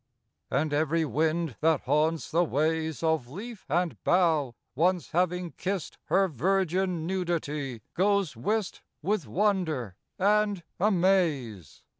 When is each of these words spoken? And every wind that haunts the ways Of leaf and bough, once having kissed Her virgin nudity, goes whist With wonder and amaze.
And 0.49 0.73
every 0.73 1.05
wind 1.05 1.57
that 1.61 1.81
haunts 1.81 2.31
the 2.31 2.43
ways 2.43 3.03
Of 3.03 3.29
leaf 3.29 3.67
and 3.69 4.03
bough, 4.03 4.55
once 4.73 5.11
having 5.11 5.51
kissed 5.51 5.99
Her 6.05 6.27
virgin 6.27 7.05
nudity, 7.05 7.83
goes 7.93 8.35
whist 8.35 8.81
With 9.03 9.27
wonder 9.27 9.95
and 10.17 10.63
amaze. 10.79 11.83